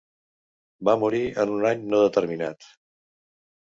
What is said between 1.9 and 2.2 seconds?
no